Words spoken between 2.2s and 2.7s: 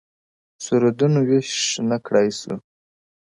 سو~